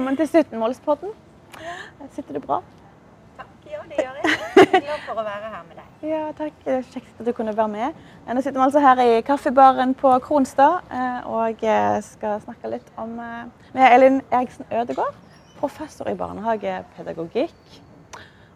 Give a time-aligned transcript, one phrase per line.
[0.00, 1.10] Velkommen til 17-målspodden.
[2.14, 2.62] Sitter du bra?
[3.36, 3.48] Takk.
[3.68, 4.30] Ja, det gjør jeg.
[4.56, 6.06] Jeg er glad for å være her med deg.
[6.08, 6.54] Ja, takk.
[6.64, 7.98] Det er Kjekt at du kunne være med.
[8.24, 12.72] Eh, Nå sitter vi altså her i kaffebaren på Kronstad eh, og eh, skal snakke
[12.78, 15.20] litt om med Elin Eriksen Ødegaard,
[15.60, 17.78] professor i barnehagepedagogikk.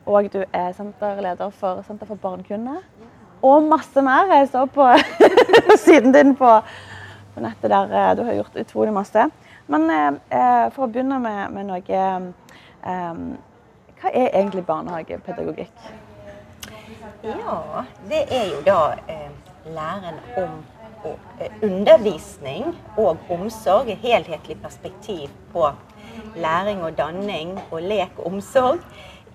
[0.08, 2.80] Og du er senterleder for Senter for barnekunde.
[3.44, 4.32] Og masse mer.
[4.32, 4.88] Jeg så på
[5.90, 6.56] siden din på,
[7.36, 9.28] på nettet der du har gjort utrolig masse.
[9.66, 12.00] Men eh, eh, for å begynne med, med noe
[12.84, 13.20] eh,
[14.00, 15.86] Hva er egentlig barnehagepedagogikk?
[17.24, 19.30] Ja, det er jo da eh,
[19.72, 20.58] læren om
[21.04, 23.88] og, eh, undervisning og omsorg.
[23.88, 25.70] Et helhetlig perspektiv på
[26.36, 28.80] læring og danning og lek og omsorg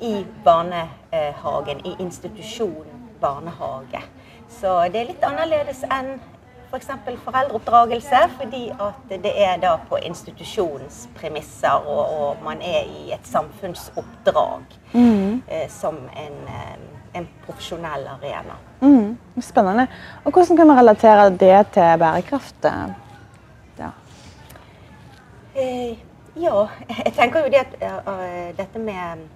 [0.01, 4.01] i barnehagen, i institusjonen barnehage.
[4.49, 6.19] Så det er litt annerledes enn
[6.69, 6.87] f.eks.
[7.05, 13.11] For foreldreoppdragelse, fordi at det er da på institusjonens premisser, og, og man er i
[13.15, 16.75] et samfunnsoppdrag eh, som en, eh,
[17.17, 18.59] en profesjonell arena.
[18.81, 19.87] Mm, spennende.
[20.23, 22.69] Og hvordan kan vi relatere det til bærekraft?
[23.79, 23.89] Ja.
[25.55, 25.97] Eh,
[26.35, 26.67] ja,
[27.05, 29.27] jeg tenker jo det at uh, dette med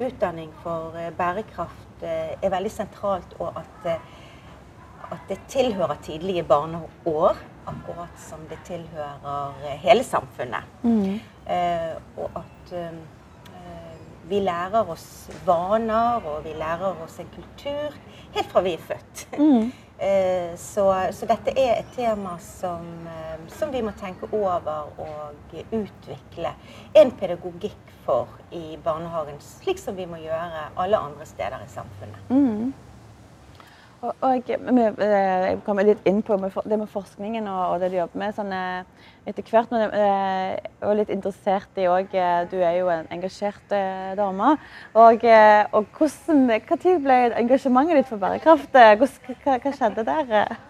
[0.00, 4.13] utdanning for eh, bærekraft uh, er veldig sentralt, og at, eh,
[5.12, 10.64] at det tilhører tidlige barneår, akkurat som det tilhører eh, hele samfunnet.
[11.46, 12.92] Eh, og at eh,
[14.28, 17.92] vi lærer oss vaner, og vi lærer oss en kultur
[18.34, 19.26] helt fra vi er født.
[20.00, 20.82] Eh, Så,
[21.14, 26.50] så dette er et tema som, eh, som vi må tenke over og utvikle
[26.98, 32.74] en pedagogikk for i barnehagen, slik som vi må gjøre alle andre steder i samfunnet.
[34.04, 37.96] Og, og vi, eh, kommer litt inn på det med forskningen og, og det du
[37.96, 39.70] jobber med sånn, eh, etter hvert.
[39.72, 42.12] Men eh, er litt interessert i òg
[42.50, 44.50] Du er jo en engasjert eh, dame.
[44.92, 48.76] Og, eh, og hvordan, når ble engasjementet ditt for bærekraft?
[48.76, 50.36] eh, hva, hva skjedde der?
[50.42, 50.60] eh?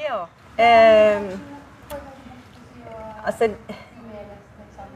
[0.00, 0.20] Ja.
[0.58, 1.30] Eh,
[3.22, 3.52] altså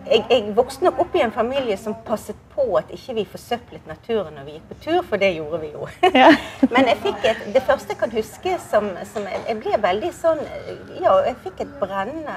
[0.04, 3.86] jeg, jeg vokste nok opp i en familie som passet på at ikke vi forsøplet
[3.88, 5.88] naturen når vi gikk på tur, for det gjorde vi jo.
[6.14, 6.30] Ja.
[6.74, 10.12] Men jeg fikk et, det første jeg kan huske som, som jeg, jeg ble veldig
[10.16, 10.42] sånn
[11.00, 12.36] Ja, jeg fikk et brennende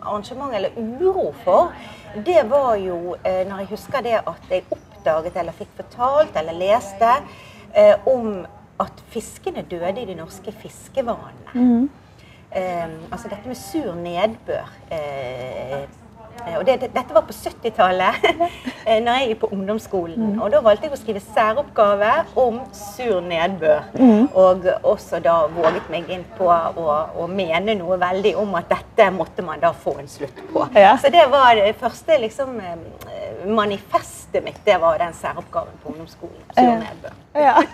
[0.00, 1.74] arrangement eller uro for,
[2.24, 6.56] det var jo eh, når jeg husker det at jeg oppdaget eller fikk fortalt eller
[6.56, 7.10] leste
[7.76, 8.42] eh, om
[8.80, 11.52] at fiskene døde i de norske fiskevanene.
[12.50, 14.72] Eh, altså dette med sur nedbør.
[16.46, 18.24] Eh, og det, det, dette var på 70-tallet,
[18.88, 20.36] eh, når jeg gikk på ungdomsskolen.
[20.40, 23.90] Og da valgte jeg å skrive særoppgave om sur nedbør.
[24.34, 26.88] Og også da våget meg inn på å,
[27.20, 30.66] å mene noe veldig om at dette måtte man da få en slutt på.
[30.78, 30.96] Ja.
[31.00, 34.60] Så det var det første liksom, eh, manifestet mitt.
[34.64, 36.42] Det var den særoppgaven på ungdomsskolen.
[36.54, 37.18] Sur nedbør.
[37.34, 37.58] Ja.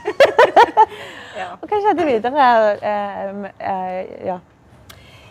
[1.36, 1.50] Ja.
[1.60, 2.44] Og hva skjedde videre?
[2.80, 4.38] Eh, eh, ja.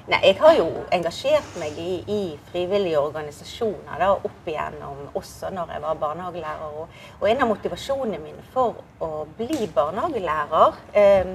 [0.06, 2.18] Nei, jeg har jo engasjert meg i, i
[2.52, 6.76] frivillige organisasjoner da, opp igjennom, også når jeg var barnehagelærer.
[6.78, 11.32] Og, og en av motivasjonene mine for å bli barnehagelærer eh,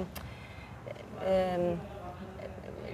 [1.26, 1.66] eh,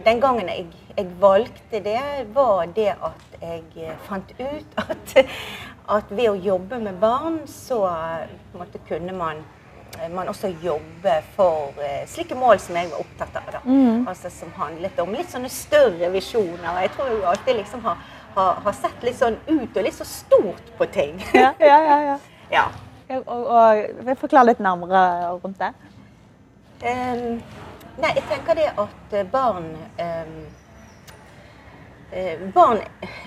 [0.06, 0.64] Den gangen jeg,
[0.96, 2.00] jeg valgte det,
[2.32, 5.14] var det at jeg fant ut at,
[5.98, 7.82] at ved å jobbe med barn, så
[8.56, 9.44] måte, kunne man
[10.14, 13.50] man også jobber for eh, slike mål som jeg var opptatt av.
[13.56, 13.62] Da.
[14.10, 16.82] Altså Som handlet om litt sånne større visjoner.
[16.84, 18.02] Jeg tror jeg alltid liksom har,
[18.36, 21.20] har, har sett litt sånn ut og litt så stort på ting.
[21.34, 22.18] Ja, ja, ja, ja.
[22.58, 22.66] ja.
[23.16, 23.50] Og, og,
[24.02, 25.02] og forklar litt nærmere
[25.42, 25.72] rundt det.
[26.82, 27.38] Um,
[28.02, 29.70] nei, jeg tenker det at eh, barn
[30.02, 30.28] eh,
[32.54, 32.78] Barn,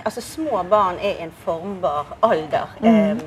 [0.08, 2.72] altså små barn er i en formbar alder.
[2.80, 2.88] Mm.
[2.88, 3.18] Eh,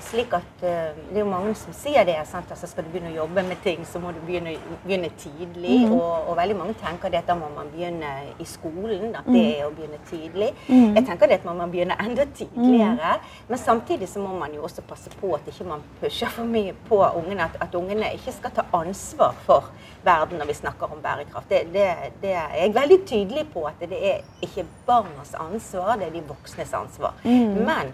[0.00, 2.16] slik at eh, Det er jo mange som sier det.
[2.26, 2.50] sant?
[2.50, 5.86] Altså Skal du begynne å jobbe med ting, så må du begynne, begynne tidlig.
[5.86, 5.92] Mm.
[5.96, 9.14] Og, og, veldig mange tenker det at da må man begynne i skolen.
[9.18, 10.52] At det er å begynne tidlig.
[10.68, 10.96] Mm.
[10.96, 13.16] Jeg tenker det at man må begynne enda tidligere.
[13.48, 16.74] Men samtidig så må man jo også passe på at ikke man pusher for mye
[16.88, 17.48] på ungene.
[17.48, 19.72] At, at ungene ikke skal ta ansvar for
[20.04, 21.50] verden når vi snakker om bærekraft.
[21.50, 21.88] Det, det,
[22.22, 26.24] det er jeg veldig tydelig på at det er ikke barnas ansvar, det er de
[26.28, 27.14] voksnes ansvar.
[27.24, 27.92] Men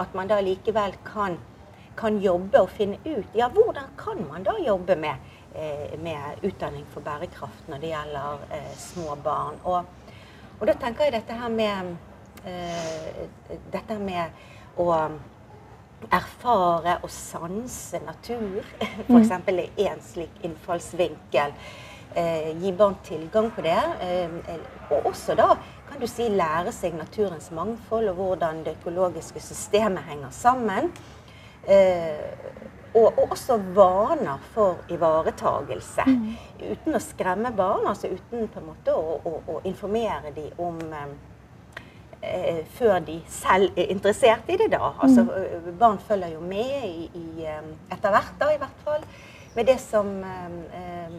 [0.00, 1.38] at man da likevel kan,
[1.98, 6.86] kan jobbe og finne ut ja, hvordan kan man da jobbe med, eh, med utdanning
[6.92, 9.60] for bærekraft når det gjelder eh, små barn.
[9.64, 9.84] Og,
[10.60, 11.92] og da tenker jeg dette her med
[12.44, 13.26] eh,
[13.72, 14.88] dette med å
[16.08, 18.64] erfare og sanse natur,
[19.10, 19.32] f.eks.
[19.36, 21.56] er én slik innfallsvinkel.
[22.14, 23.76] Eh, gi barn tilgang på det.
[24.02, 24.56] Eh,
[24.90, 25.52] og også da
[25.90, 30.90] kan du si lære seg naturens mangfold og hvordan det økologiske systemet henger sammen.
[31.68, 32.30] Eh,
[32.94, 36.06] og, og, også vaner for ivaretagelse.
[36.06, 36.30] Mm.
[36.72, 40.80] Uten å skremme barn, altså uten på en måte å, å, å informere dem om
[42.22, 44.72] eh, før de selv er interessert i det.
[44.74, 44.94] da.
[44.98, 45.70] Altså, mm.
[45.78, 49.06] Barn følger jo med i, i, etter hvert, da i hvert fall,
[49.54, 51.14] med det som eh,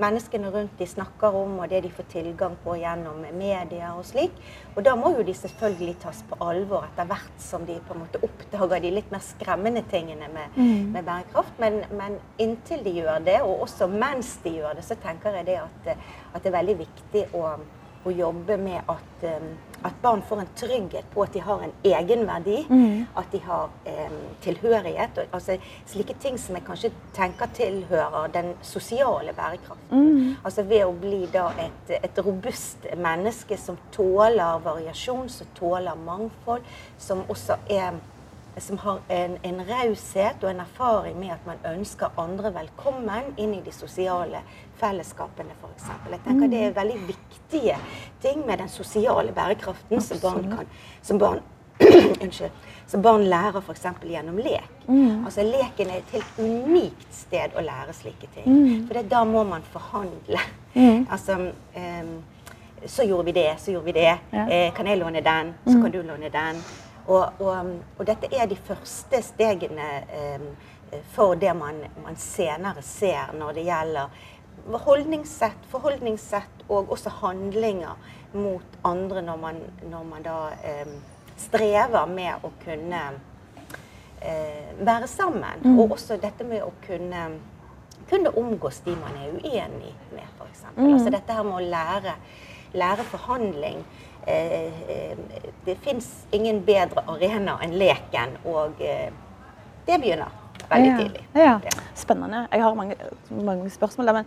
[0.00, 4.34] menneskene rundt de snakker om, og det de får tilgang på gjennom media og slik.
[4.74, 8.02] Og da må jo de selvfølgelig tas på alvor etter hvert som de på en
[8.04, 10.92] måte oppdager de litt mer skremmende tingene med, mm.
[10.96, 11.56] med bærekraft.
[11.62, 15.50] Men, men, inntil de gjør det, og også mens de gjør det, så tenker jeg
[15.50, 15.90] det at,
[16.34, 17.56] at det er veldig viktig å
[18.06, 19.48] å jobbe med at, um,
[19.86, 22.58] at, barn får en trygghet på at de har en egenverdi.
[22.68, 23.06] Mm.
[23.16, 25.18] At de har eh, tilhørighet.
[25.18, 30.02] Og, altså, slike ting som jeg kanskje tenker tilhører den sosiale bærekraften.
[30.02, 30.34] Mm.
[30.44, 36.66] Altså Ved å bli da et, et, robust menneske som tåler variasjon, som tåler mangfold,
[36.98, 37.96] som også er
[38.58, 43.52] som har en, en raushet og en erfaring med at man ønsker andre velkommen inn
[43.52, 44.40] i de sosiale
[44.80, 45.90] fellesskapene, f.eks.
[46.10, 47.76] Jeg tenker Det er veldig viktige
[48.22, 50.70] ting med den sosiale bærekraften som barn kan
[51.02, 51.40] som barn,
[52.86, 53.86] som barn lærer f.eks.
[54.02, 54.70] gjennom lek.
[54.88, 55.24] Mm.
[55.24, 58.46] Altså Leken er et helt unikt sted å lære slike ting.
[58.46, 58.86] Mm.
[58.88, 60.40] For da må man forhandle.
[60.74, 61.06] Mm.
[61.10, 62.16] Altså um,
[62.86, 64.18] Så gjorde vi det, så gjorde vi det.
[64.30, 64.48] Ja.
[64.52, 65.54] Eh, kan jeg låne den?
[65.64, 66.60] Så kan du låne den.
[67.06, 69.86] Og, og, og dette er de første stegene
[70.36, 70.48] um,
[71.12, 74.26] for det man, man senere ser når det gjelder
[74.72, 77.94] holdningssett, forholdningssett og også handlinger
[78.32, 79.60] mot andre når man,
[79.90, 80.88] når man da eh,
[81.38, 83.02] strever med å kunne
[84.20, 85.62] eh, være sammen.
[85.64, 85.78] Mm.
[85.78, 87.28] Og også dette med å kunne,
[88.10, 90.64] kunne omgås de man er uenig med, f.eks.
[90.74, 90.88] Mm.
[90.94, 92.16] Altså dette her med å lære,
[92.76, 93.84] lære forhandling.
[94.26, 99.08] Eh, eh det fins ingen bedre arena enn leken, og eh,
[99.86, 100.30] det begynner
[100.70, 100.98] veldig ja.
[100.98, 101.24] tidlig.
[101.34, 101.54] Ja.
[101.94, 102.46] Spennende.
[102.52, 102.96] Jeg har mange,
[103.30, 104.12] mange spørsmål der.
[104.20, 104.24] men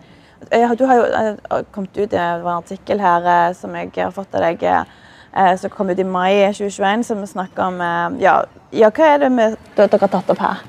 [0.77, 4.33] du har jo eh, kommet ut i en artikkel her eh, som jeg har fått
[4.35, 7.79] av deg, eh, som kom ut i mai 2021, som snakker om
[8.19, 8.41] ja,
[8.71, 10.67] ja, hva er det med, dere har tatt opp her?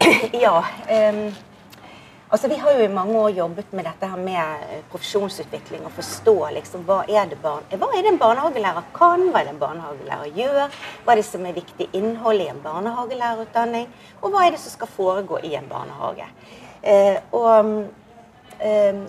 [0.44, 0.58] Ja.
[0.90, 1.34] Um,
[2.28, 6.34] altså Vi har jo i mange år jobbet med dette her med profesjonsutvikling og forstå
[6.58, 9.62] liksom, hva er det barn, hva er det en barnehagelærer kan, hva er det en
[9.62, 13.86] barnehagelærer gjør, hva er det som er viktig innhold i en barnehagelærerutdanning,
[14.20, 16.26] og hva er det som skal foregå i en barnehage.
[16.82, 17.86] Uh, og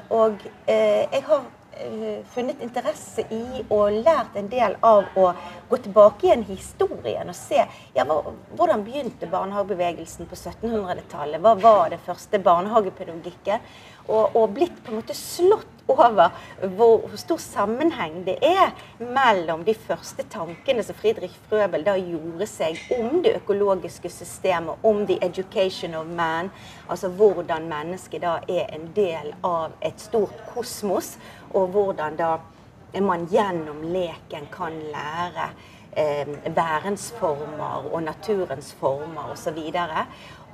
[0.09, 1.45] og eh, jeg har
[1.79, 5.29] eh, funnet interesse i og lært en del av å
[5.69, 7.63] gå tilbake igjen i historien og se
[7.95, 11.41] ja, hvordan begynte barnehagebevegelsen på 1700-tallet.
[11.43, 13.63] Hva var det første barnehagepedagogikken?
[14.07, 16.29] Og, og, blitt på en måte slått over
[16.75, 22.79] hvor stor sammenheng det er mellom de første tankene som Friedrich Frøbel da gjorde seg
[22.97, 26.51] om det økologiske systemet, om the education of man,
[26.89, 31.15] altså hvordan mennesket da er en del av et stort kosmos,
[31.53, 32.35] og hvordan da
[33.01, 35.49] man gjennom leken kan lære
[35.97, 39.57] eh, værens former og naturens former osv.
[39.57, 40.05] Og,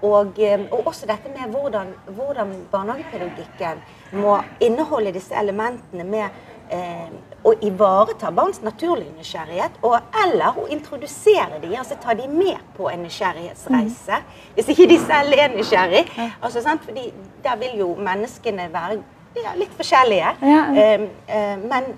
[0.03, 0.39] og
[0.85, 3.83] også dette med hvordan, hvordan barnehagepedagogikken
[4.19, 6.25] må inneholde disse elementene med
[6.71, 7.07] eh,
[7.43, 12.87] å ivareta barns naturlige nysgjerrighet, og, eller å introdusere dem, altså ta dem med på
[12.91, 14.19] en nysgjerrighetsreise.
[14.19, 14.37] Mm.
[14.55, 16.05] Hvis ikke de selv er nysgjerrig.
[16.41, 17.09] Altså, fordi
[17.43, 19.01] der vil jo menneskene være
[19.43, 20.35] ja, litt forskjellige.
[20.45, 20.63] Ja.
[20.77, 21.93] Eh, eh, men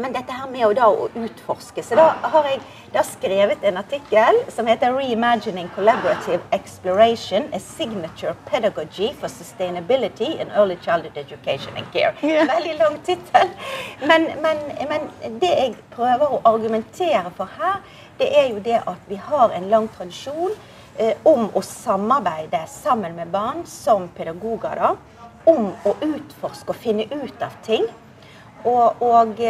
[0.00, 2.60] men dette her med å, da, å utforske Så da har jeg
[2.94, 10.50] da skrevet en artikkel som heter 'Reimagining Collaborative Exploration A Signature Pedagogy for Sustainability in
[10.50, 12.14] Early Childhood Education and Care'.
[12.22, 13.50] Veldig lang tittel.
[14.00, 14.56] Men, men,
[14.88, 17.80] men, det jeg prøver å argumentere for her,
[18.18, 20.52] det er jo det at vi har en lang tradisjon
[20.98, 24.74] eh, om å samarbeide sammen med barn som pedagoger.
[24.74, 24.94] da,
[25.46, 27.86] Om å utforske og finne ut av ting.
[28.64, 29.40] Og, og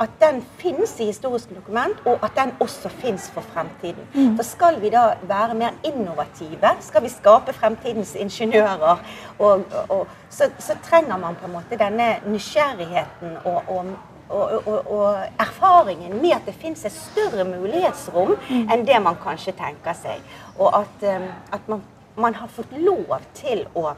[0.00, 4.36] at den finnes i historiske dokument, og at den også finnes for fremtiden.
[4.36, 9.04] For skal vi da være mer innovative, skal vi skape fremtidens ingeniører,
[9.38, 13.86] og, og, så, så trenger man på en måte denne nysgjerrigheten og, og
[14.28, 19.52] og, og, og, erfaringen med at det finnes et større mulighetsrom enn det man kanskje
[19.58, 20.22] tenker seg.
[20.58, 21.04] Og at,
[21.52, 21.82] at man,
[22.16, 23.92] man, har fått lov til å,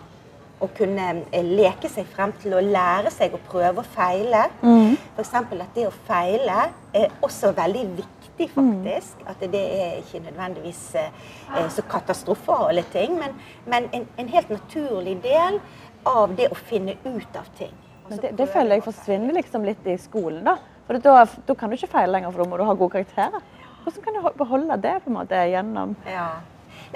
[0.61, 1.07] å, kunne
[1.45, 4.47] leke seg frem til å lære seg å prøve og feile.
[4.63, 4.97] Mm.
[5.17, 5.35] F.eks.
[5.37, 9.21] at det å feile er også veldig viktig, faktisk.
[9.21, 9.27] Mm.
[9.33, 13.37] At det er ikke nødvendigvis eh, så katastrofale ting, men,
[13.69, 15.61] men en, en helt naturlig del
[16.07, 17.75] av det å finne ut av ting.
[18.09, 20.45] Men det, det føler jeg forsvinner liksom litt i skolen.
[20.47, 20.59] da.
[20.87, 23.43] For da, da, kan du ikke feile lenger, for da må du ha gode karakterer.
[23.83, 26.29] Hvordan kan du beholde det på en måte gjennom ja.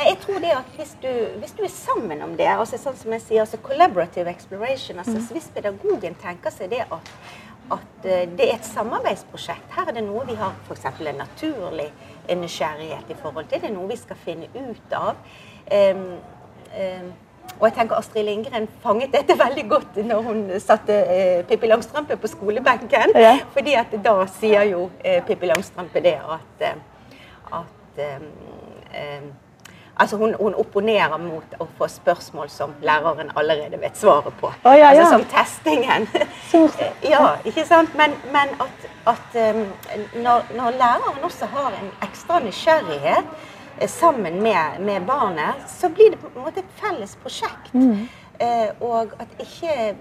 [0.00, 1.10] Nei, jeg tror det at hvis du,
[1.42, 5.18] hvis du, er sammen om det, altså sånn som jeg sier, altså collaborative exploration altså
[5.18, 5.26] mm.
[5.36, 7.10] Hvis pedagogen tenker seg det at,
[7.76, 10.86] at uh, det er et samarbeidsprosjekt Her er det noe vi har f.eks.
[10.88, 11.90] en naturlig
[12.30, 13.60] nysgjerrighet i forhold til.
[13.60, 15.18] Det er noe vi skal finne ut av.
[15.68, 16.06] Um,
[16.78, 17.10] um,
[17.58, 22.16] og jeg tenker Astrid Lindgren fanget dette veldig godt når hun satte eh, Pippi Langstrømpe
[22.16, 23.12] på skolebenken.
[23.18, 23.34] Ja.
[23.52, 26.78] fordi at da sier jo eh, Pippi Langstrømpe det at, eh,
[27.58, 28.28] at eh,
[28.94, 29.26] eh,
[30.00, 34.48] Altså hun, hun, opponerer mot å få spørsmål som læreren allerede vet svaret på.
[34.64, 35.02] Oh, ja, ja.
[35.02, 36.06] Altså som testingen.
[37.12, 37.92] ja, ikke sant?
[38.00, 39.66] Men, men at, at um,
[40.24, 43.28] når, når, læreren også har en ekstra nysgjerrighet
[43.92, 47.74] sammen med, med, barnet, så blir det på en måte et felles prosjekt.
[47.74, 48.08] Mm.
[48.40, 49.94] Eh, og at ikke,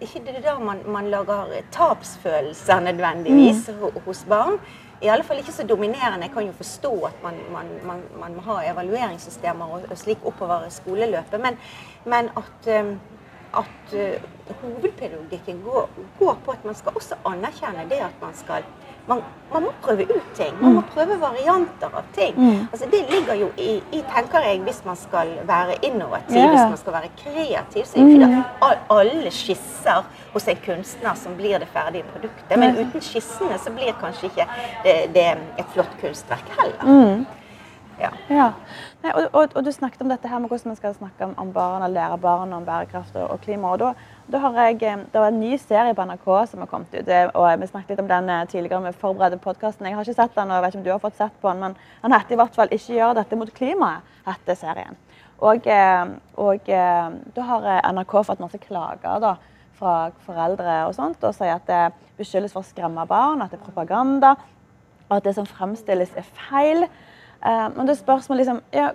[0.00, 4.00] ikke det er da man, man lager tapsfølelser nødvendigvis mm.
[4.04, 4.60] hos barn.
[5.00, 6.26] I alle fall ikke så dominerende.
[6.26, 10.26] Jeg kan jo forstå at man, man, man, man må ha evalueringssystemer og, og, slik
[10.28, 11.56] oppover skoleløpet, men,
[12.04, 12.90] men at, um,
[13.62, 15.88] at uh, hovedpedagogikken går,
[16.18, 18.68] går, på at man skal også anerkjenne det at man skal
[19.10, 20.54] man, man, må prøve ut ting.
[20.60, 20.88] Man må mm.
[20.94, 22.36] prøve varianter av ting.
[22.36, 22.68] Mm.
[22.72, 26.54] Altså, det ligger jo i, i, tenker jeg, hvis man skal være innovativ, yeah.
[26.54, 28.86] hvis man skal være kreativ, så er det ikke mm.
[28.98, 32.56] alle skisser hos en kunstner som blir det ferdige produktet.
[32.58, 34.48] Men uten skissene så blir kanskje ikke
[34.86, 36.86] det, det et flott kunstverk heller.
[36.86, 37.26] Mm.
[38.00, 38.10] Ja.
[38.28, 38.52] ja.
[39.00, 41.30] Nei, og, og, og, du snakket om dette her med hvordan man skal snakke om,
[41.40, 43.70] om barn og lære barn om bærekraft og, og klima.
[43.72, 43.92] og da
[44.30, 47.08] da har jeg, eh, Det var en ny serie på NRK som har kommet ut.
[47.34, 49.86] og Vi snakket litt om den eh, tidligere med forberedte podkasten.
[49.86, 51.48] Jeg har ikke sett den, og jeg vet ikke om du har fått sett på
[51.48, 54.02] den, men han heter i hvert fall 'Ikke gjør dette mot klimaet'.
[54.26, 54.96] heter serien.
[55.40, 56.60] Og, eh, og
[57.34, 59.34] da har NRK fått masse klager da,
[59.72, 63.60] fra foreldre og sånt, og sier at det beskyldes for å skremme barn, at det
[63.60, 64.36] er propaganda,
[65.08, 66.86] og at det som fremstilles, er feil.
[67.40, 68.90] Men det er spørsmålet liksom ja,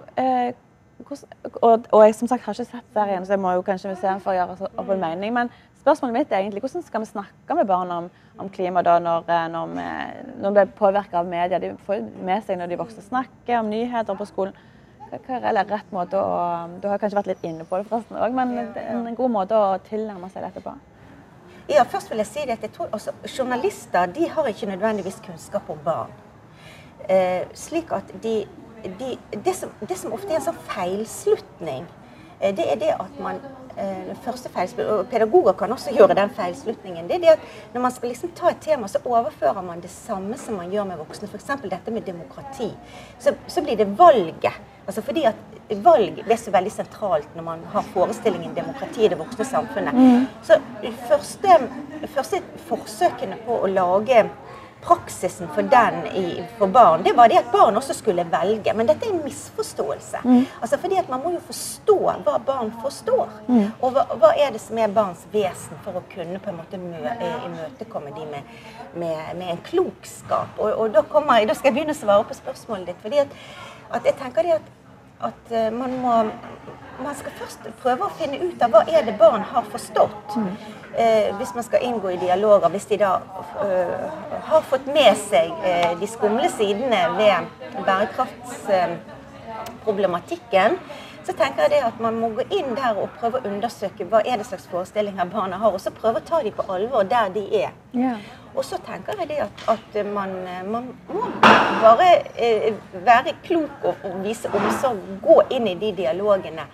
[1.62, 4.08] og, og, jeg som sagt har ikke sett serien, så jeg må jo kanskje se
[4.08, 5.34] den for å gjøre opp en mening.
[5.36, 8.08] Men spørsmålet mitt er egentlig hvordan skal vi snakke med barn om,
[8.42, 9.90] om klima da, når, eh, når, vi,
[10.40, 11.60] når vi blir påvirka av media?
[11.60, 14.56] De får med seg når de voksne snakker om nyheter på skolen.
[15.06, 16.32] Hva er rett måte å
[16.82, 19.78] Du har kanskje vært litt inne på det forresten òg, men en god måte å
[19.86, 20.74] tilnærme seg dette på?
[21.70, 25.70] Ja, først vil jeg si at jeg tror også Journalister de har ikke nødvendigvis kunnskap
[25.70, 26.25] om barn.
[27.10, 28.40] Eh, slik at de
[29.00, 31.86] de, det, som, det, som, ofte er en sånn feilslutning,
[32.40, 33.40] eh, det er det at man
[33.78, 34.52] eh, første
[34.86, 37.08] og Pedagoger kan også gjøre den feilslutningen.
[37.10, 39.92] Det er det at når man skal liksom ta et tema, så overfører man det
[39.92, 41.28] samme som man gjør med voksne.
[41.28, 41.52] F.eks.
[41.64, 42.72] dette med demokrati.
[43.20, 44.54] Så, så, blir det valget.
[44.86, 45.36] Altså fordi at
[45.82, 49.98] Valg er så veldig sentralt når man har forestillingen demokrati i det voksne samfunnet.
[49.98, 50.28] Mm.
[50.46, 50.60] Så
[51.08, 51.56] første,
[52.14, 54.28] første forsøkene på å lage
[54.86, 58.74] praksisen for den i, for barn, det var det at barn også skulle velge.
[58.74, 60.22] Men dette er en misforståelse.
[60.24, 60.46] Mm.
[60.62, 63.30] Altså fordi at Man må jo forstå hva barn forstår.
[63.48, 63.68] Mm.
[63.82, 66.80] Og hva, hva, er det som er barns vesen for å kunne på en måte
[66.82, 68.56] mø, eh, imøtekomme de med,
[68.94, 70.58] med, med, en klokskap.
[70.60, 73.04] Og, og da, kommer, da, skal jeg begynne å svare på spørsmålet ditt.
[73.06, 73.38] fordi at,
[74.00, 74.74] at jeg tenker det at,
[75.24, 76.24] at eh, man må
[76.96, 80.36] man skal først prøve å finne ut av hva er det barn har forstått.
[80.40, 80.56] Mm.
[80.96, 82.70] Eh, hvis man skal inngå i dialoger.
[82.72, 83.20] Hvis de da
[83.60, 84.10] uh,
[84.48, 87.36] har fått med seg uh, de skumle sidene ved
[87.84, 90.80] bærekraftsproblematikken, uh,
[91.26, 94.22] så tenker jeg det at man må gå inn der og prøve å undersøke hva
[94.24, 97.32] er det slags forestillinger barna har, og så prøve å ta dem på alvor der
[97.34, 97.72] de er.
[97.96, 98.22] Yeah.
[98.56, 100.32] Og så tenker jeg det at, at man,
[100.72, 101.26] man, må
[101.82, 102.10] bare
[103.06, 105.02] være klok og, og vise omsorg.
[105.24, 106.68] Gå inn i de dialogene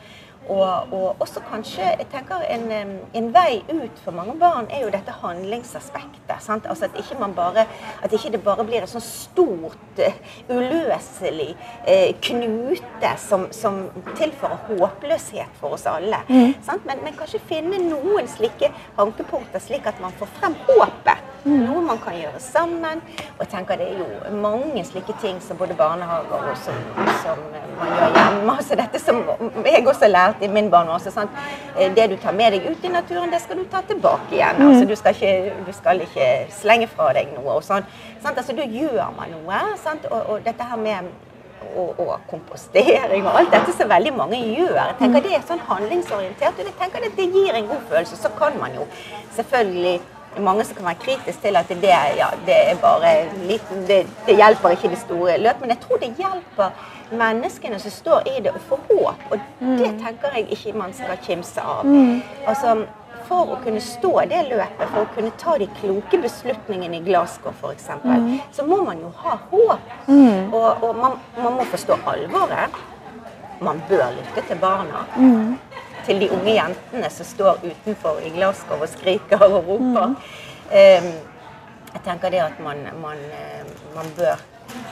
[0.50, 2.63] Og, og også kanskje jeg tenker en,
[3.13, 6.41] en vei ut for mange barn er jo dette handlingsaspektet.
[6.41, 6.65] Sant?
[6.65, 7.67] Altså at, ikke man bare,
[8.01, 10.17] at ikke det bare blir et sånn stort, eh,
[10.50, 11.51] uløselig
[11.86, 13.83] eh, knute som, som
[14.17, 16.24] tilfører håpløshet for oss alle.
[16.65, 16.88] Sant?
[16.89, 21.27] Men, men kanskje finne noen slike hankepunkter, slik at man får frem håpet.
[21.45, 23.01] Noe man kan gjøre sammen.
[23.38, 26.77] Og jeg tenker det er jo mange slike ting som både barnehager og som,
[27.24, 27.41] som
[27.79, 28.55] man gjør hjemme.
[28.57, 29.21] Altså dette som
[29.65, 30.95] jeg også har lært i min barndom.
[30.95, 31.41] også, sant?
[31.77, 34.62] Eh, Det du tar med deg ut i naturen, det skal du ta tilbake igjen.
[34.67, 36.29] Altså, du, skal ikke, du skal ikke
[36.62, 37.57] slenge fra deg noe.
[37.57, 37.86] og sånn.
[38.24, 38.38] Sant?
[38.38, 39.60] Altså, da gjør man noe.
[39.83, 40.07] Sant?
[40.12, 41.12] Og, og dette her med
[41.77, 44.79] og, og kompostering og alt dette som veldig mange gjør.
[44.79, 48.17] Jeg tenker Det er sånn handlingsorientert, og jeg tenker at det gir en god følelse.
[48.17, 48.88] Så kan man jo
[49.36, 50.00] selvfølgelig
[50.31, 53.11] det er mange som kan være kritisk til at det, ja, det er bare
[53.50, 55.59] liten, det, det hjelper ikke det store løp.
[55.61, 56.69] Men jeg tror det hjelper
[57.11, 59.25] menneskene som står i det, å få håp.
[59.31, 59.39] Og
[59.77, 61.83] det tenker jeg ikke man skal kimse av.
[62.47, 62.77] Altså,
[63.27, 67.51] for å kunne stå det løpet, for å kunne ta de kloke beslutningene i Glasgow
[67.51, 67.89] f.eks.,
[68.55, 69.91] så må man jo ha håp.
[70.07, 72.79] Og, og man, man må forstå alvoret.
[73.61, 75.03] Man bør lytte til barna.
[76.05, 80.15] Til de unge jentene som står utenfor i Glasgow og skriker og roper.
[80.72, 81.12] Em,
[81.91, 84.39] jeg tenker det at man, man, eh, man bør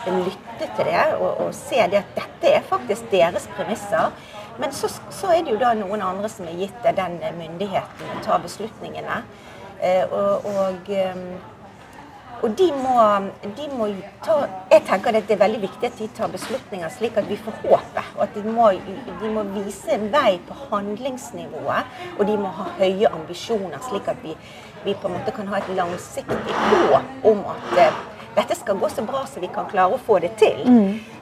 [0.05, 4.11] lytte til det og, og se det at dette er faktisk deres premisser.
[4.59, 8.23] Men så, så er det jo da noen andre som er gitt den myndigheten å
[8.25, 9.21] ta beslutningene.
[9.79, 10.91] Eh, og, og,
[12.41, 12.95] og de må,
[13.57, 13.87] de må
[14.23, 14.35] ta
[14.71, 17.57] Jeg tenker at det er veldig viktig at de tar beslutninger slik at vi får
[17.63, 18.13] håpet.
[18.17, 18.69] Og at de må,
[19.21, 21.97] de må vise en vei på handlingsnivået.
[22.17, 24.37] Og de må ha høye ambisjoner, slik at vi,
[24.85, 28.01] vi på en måte kan ha et langsiktig håp om at uh,
[28.37, 30.63] dette skal gå så bra som vi kan klare å få det til.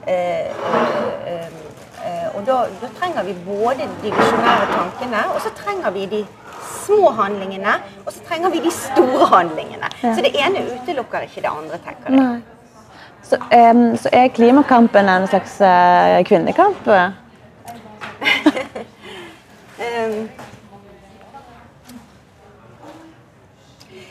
[0.06, 0.54] Eh,
[1.28, 1.50] Uh,
[2.00, 6.20] uh, og da, da trenger vi både de visjonære tankene, og så trenger vi de
[6.88, 9.88] små handlingene, og så trenger vi de store handlingene.
[10.02, 12.40] Så det ene utelukker ikke det andre, tenker jeg.
[13.28, 16.88] Så, um, så er klimakampen en slags uh, kvinnekamp?
[16.88, 17.12] Um,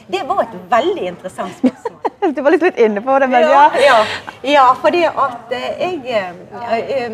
[0.07, 1.93] det var et veldig interessant spørsmål.
[2.35, 3.71] Du var litt, inne på det, men ja.
[3.79, 3.97] ja,
[4.43, 6.31] ja fordi at eh, jeg eh,
[7.05, 7.11] eh,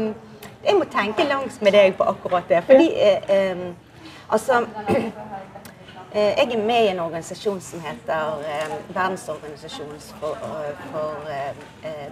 [0.64, 2.64] Jeg må tenke langs med deg på akkurat det.
[2.66, 3.58] Fordi eh,
[4.32, 4.64] Altså
[6.14, 12.04] Jeg er med i en organisasjon som heter eh, Verdensorganisasjonen for, eh, for eh, eh,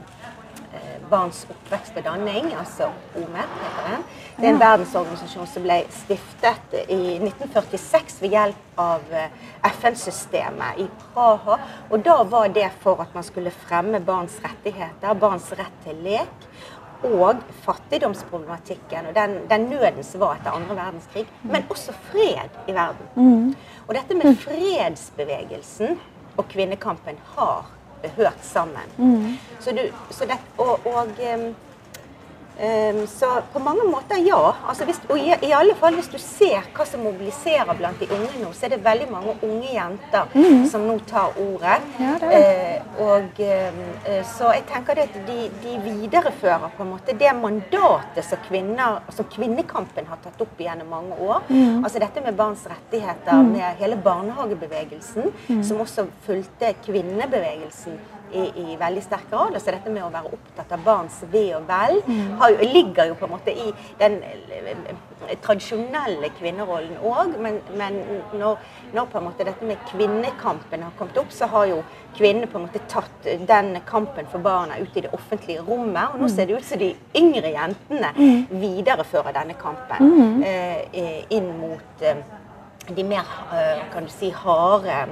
[0.74, 4.08] eh, barns oppvekst og danning, altså OMET heter den.
[4.40, 9.38] Det er en verdensorganisasjon som ble stiftet i 1946 ved hjelp av eh,
[9.70, 11.60] FN-systemet i Praha.
[11.92, 16.50] Og da var det for at man skulle fremme barns rettigheter, barns rett til lek.
[17.04, 21.26] Og fattigdomsproblematikken og den, den nøden som var etter andre verdenskrig.
[21.44, 23.56] Men også fred i verden.
[23.88, 26.00] Og dette med fredsbevegelsen
[26.38, 27.66] og kvinnekampen har
[28.18, 28.94] hørt sammen.
[29.60, 31.10] Så, du, så det, og, og
[33.10, 34.54] så på mange måter ja.
[34.70, 38.10] Altså hvis, og i, i alle fall hvis du ser hva som mobiliserer blant de
[38.14, 40.36] unge nå, så er det veldig mange unge jenter
[40.70, 41.80] som nå tar ordet.
[42.02, 42.14] Ja.
[42.30, 47.34] Eh, og eh, Så jeg tenker det at de, de viderefører på en måte det
[47.38, 51.42] mandatet som, kvinner, som kvinnekampen har tatt opp gjennom mange år.
[51.82, 55.32] Altså dette med barns rettigheter, med hele barnehagebevegelsen,
[55.66, 57.98] som også fulgte kvinnebevegelsen
[58.34, 59.56] i, i veldig sterk grad.
[59.56, 62.02] Altså dette med å være opptatt av barns ve og vel
[62.42, 67.38] har jo, ligger jo på en måte i den eh, tradisjonelle kvinnerollen òg.
[67.42, 68.00] Men, men
[68.40, 68.60] når,
[68.96, 71.82] når på en måte dette med kvinnekampen har kommet opp, så har jo
[72.18, 76.14] kvinnene på en måte tatt den kampen for barna ut i det offentlige rommet.
[76.14, 78.14] Og nå ser det ut som de yngre jentene
[78.52, 82.24] viderefører denne kampen eh, inn mot eh,
[82.96, 85.06] de mer eh, kan du si, harde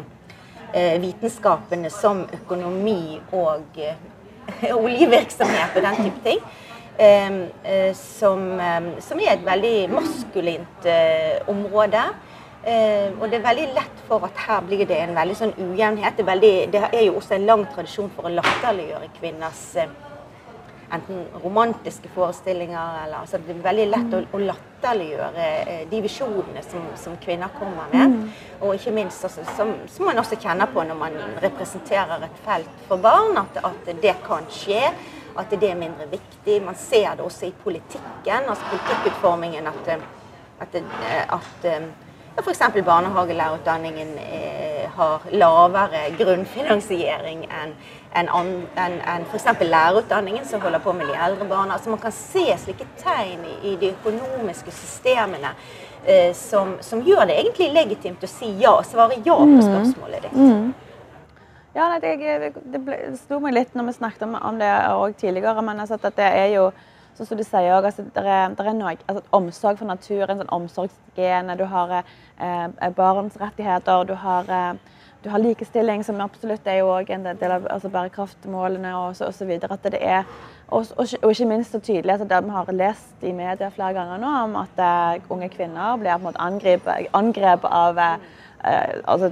[0.73, 6.41] vitenskapene som økonomi og eh, oljevirksomhet og den type ting.
[6.99, 12.03] Eh, eh, som, eh, som er et veldig maskulint eh, område.
[12.59, 16.17] Uh, og det er veldig lett for at her blir det en veldig sånn ujevnhet.
[16.17, 19.93] Det er, veldig, det er jo også en lang tradisjon for å latterliggjøre kvinners eh,
[20.91, 26.63] enten romantiske forestillinger eller altså Det er veldig lett å, å latterliggjøre eh, de visjonene
[26.65, 28.17] som, som kvinner kommer med.
[28.61, 32.83] Og ikke minst altså, som, som man også kjenner på når man representerer et felt
[32.89, 34.81] for barn, at, at det kan skje.
[35.39, 36.57] At det er mindre viktig.
[36.65, 40.07] Man ser det også i politikken, altså politikkutformingen, at, eh,
[40.59, 42.59] at, det- at, ja, f.eks.
[42.85, 47.73] barnehagelærerutdanningen eh, har lavere grunnfinansiering enn
[48.13, 49.45] enn en, en, en f.eks.
[49.61, 51.73] lærerutdanningen som holder på med de eldre barna.
[51.73, 55.53] Altså Man kan se slike tegn i, de økonomiske systemene
[56.05, 59.65] eh, som, som, gjør det egentlig legitimt å si ja, svare ja på mm.
[59.65, 60.37] spørsmålet ditt.
[60.37, 60.71] Mm.
[61.75, 64.71] Ja, det, det, ble, det slo meg litt når vi snakket om, om det
[65.21, 66.71] tidligere, men altså at det er jo
[67.19, 70.51] Sånn som du sier òg, altså, det, er, er noe altså, omsorg for naturen, sånn
[70.55, 71.57] omsorgsgene.
[71.59, 76.93] Du har eh, barns rettigheter, du har, eh, du har, likestilling, som absolutt er jo
[76.95, 79.51] en del av altså, bærekraftmålene osv.
[80.69, 83.97] Og, og, og, ikke minst så tydelig at det vi har lest i media flere
[83.97, 88.15] ganger nå om at uh, unge kvinner blir på en måte angrepet, angrepet av uh,
[89.03, 89.31] altså,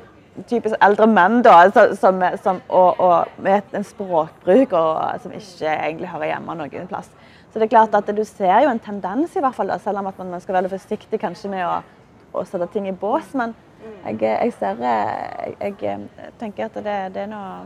[0.49, 1.55] typisk eldre menn da,
[1.95, 7.09] som, som, og, og, med en språkbruk og, som ikke egentlig hører hjemme noen plass.
[7.47, 10.11] Så det er klart at du ser jo en tendens, i hvert fall, selv om
[10.11, 11.79] at man skal være forsiktig kanskje med å,
[12.35, 13.31] å sette ting i bås.
[13.39, 13.55] Men
[14.05, 15.99] jeg, jeg ser jeg, jeg,
[16.39, 17.65] tenker at det, det, er noe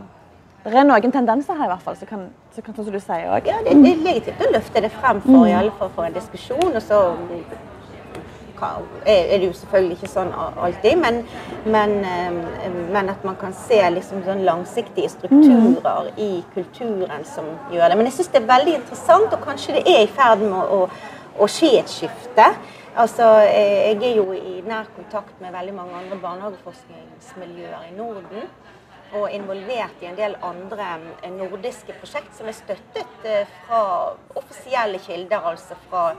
[0.64, 3.32] det er noen tendenser her i hvert fall, som kan, som, kan, som du sier
[3.34, 3.50] òg.
[3.50, 5.58] Ja, det, det er legitimt å løfte det frem for, mm.
[5.58, 6.76] alle fall for en diskusjon.
[6.76, 7.02] og så
[9.06, 11.22] er det jo selvfølgelig ikke sånn alltid, men,
[11.66, 17.90] men, eh, men at man kan se liksom sånn langsiktige strukturer i kulturen som gjør
[17.90, 17.98] det.
[17.98, 20.84] Men jeg syns det er veldig interessant, og kanskje det er i ferd med å,
[21.42, 22.52] å skje et skifte.
[22.92, 28.50] Altså, jeg er jo i nær kontakt med veldig mange andre barnehageforskningsmiljøer i Norden.
[29.16, 30.88] Og involvert i en del andre
[31.24, 33.82] eh, nordiske prosjekt som er støttet eh, fra
[34.36, 35.40] offisielle kilder.
[35.40, 36.14] altså fra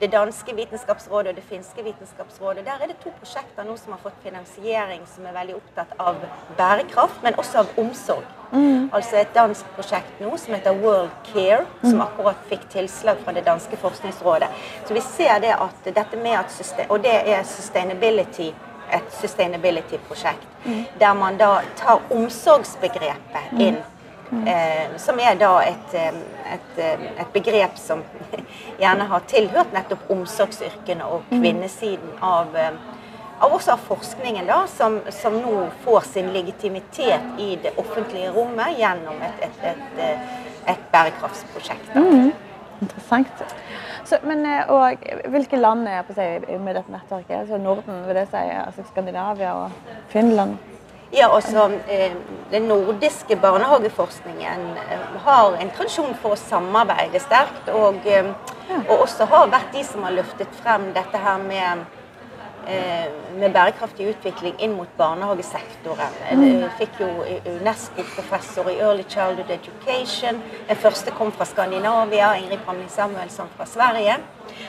[0.00, 2.64] det danske vitenskapsrådet og det finske vitenskapsrådet.
[2.64, 6.22] Der er det to prosjekter nå som har fått finansiering som er veldig opptatt av
[6.58, 8.24] bærekraft, men også av omsorg.
[8.52, 8.88] Mm.
[8.96, 12.06] Altså et dansk prosjekt nå som heter World Care, som mm.
[12.06, 14.48] akkurat fikk tilslag fra det danske forskningsrådet.
[14.88, 16.58] Så vi ser det at dette med at
[16.88, 18.52] Og det er sustainability
[18.92, 20.46] et sustainability-prosjekt.
[20.64, 20.84] Mm.
[21.00, 23.76] Der man da tar omsorgsbegrepet inn.
[24.30, 28.04] Eh, som er da et, et, et, begrep som
[28.82, 31.40] gjerne har tilhørt nettopp omsorgsyrkene og mm.
[31.40, 32.54] kvinnesiden av,
[33.42, 38.78] av også av forskningen, da, som, som, nå får sin legitimitet i det offentlige rommet
[38.78, 39.60] gjennom et,
[40.70, 41.90] et bærekraftsprosjekt.
[41.98, 42.30] Mm.
[42.80, 43.46] Interessant.
[44.04, 47.50] Så, men, eh, og hvilke land er på seg med dette nettverket?
[47.50, 50.56] Så Norden, vil det si, altså Skandinavia og Finland?
[51.12, 52.12] Ja, også eh,
[52.50, 57.70] Den nordiske barnehageforskningen eh, har en tradisjon for å samarbeide sterkt.
[57.74, 58.30] Og, eh,
[58.84, 61.82] og også har vært de som har løftet frem dette her med
[63.40, 66.18] med bærekraftig utvikling inn mot barnehagesektoren.
[66.30, 67.08] Jeg fikk jo
[67.56, 70.42] Unesco-professor i Early Childhood Education.
[70.68, 74.18] Den første kom fra Skandinavia, Ingrid Pramling Samuelsson fra Sverige.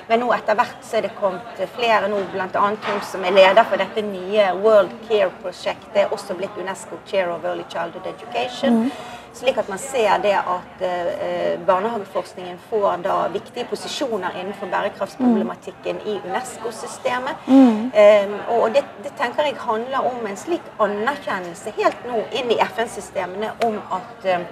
[0.08, 2.68] Men nå etter hvert så er det kommet flere, nå bl.a.
[2.86, 7.46] hun som er leder for dette nye World Care-prosjektet, er også blitt UNESCO Chair of
[7.46, 8.84] Early Childhood Education.
[8.86, 9.20] Mm.
[9.34, 16.18] Slik at man ser det at eh, barnehageforskningen får da viktige posisjoner innenfor bærekraftsproblematikken i
[16.26, 17.48] UNESCO-systemet.
[17.48, 17.92] Mm.
[17.94, 22.60] Eh, og det, det, tenker jeg handler om en slik anerkjennelse helt nå inn i
[22.66, 24.44] FN-systemene om at eh,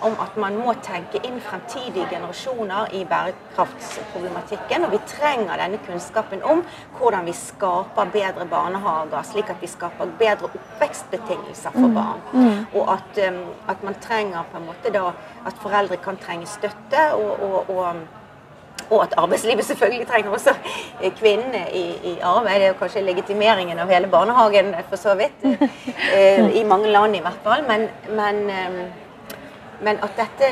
[0.00, 4.84] om at man må tenke inn fremtidige generasjoner i bærekraftsproblematikken.
[4.84, 6.62] Og vi trenger denne kunnskapen om
[6.98, 11.96] hvordan vi skaper bedre barnehager, slik at vi skaper bedre oppvekstbetingelser for mm.
[11.96, 12.20] barn.
[12.32, 12.60] Mm.
[12.74, 15.08] Og at, um, at, man trenger på en måte da
[15.46, 17.12] at foreldre kan trenge støtte.
[17.14, 18.06] og, og, og
[18.90, 20.52] og at arbeidslivet selvfølgelig trenger også
[21.16, 22.54] kvinnene i, i, arbeid.
[22.54, 25.42] Det er jo kanskje legitimeringen av hele barnehagen, for så vidt.
[26.16, 27.64] Eh, I mange land i hvert fall.
[27.66, 28.76] Men, men um,
[29.80, 30.50] men at dette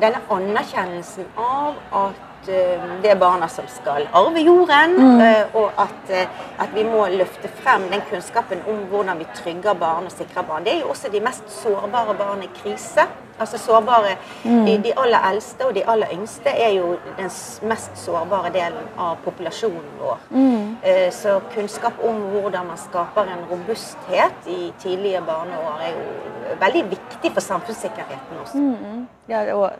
[0.00, 5.20] Denne anerkjennelsen av at det er barna som skal arve jorden, mm.
[5.20, 9.74] uh, og at, uh, at, vi må løfte frem den kunnskapen om hvordan vi trygger
[9.74, 10.64] barn og sikrer barn.
[10.64, 13.06] Det er jo også de mest sårbare barn i krise.
[13.38, 14.64] Altså sårbare, mm.
[14.66, 17.30] de, de, aller eldste og de aller yngste er jo den
[17.68, 20.22] mest sårbare delen av populasjonen vår.
[20.30, 20.76] Mm.
[20.82, 26.84] Eh, så kunnskap om hvordan man skaper en robusthet i tidlige barneår er jo veldig
[26.94, 28.58] viktig for samfunnssikkerheten også.
[28.58, 29.04] Mm.
[29.28, 29.70] Ja, og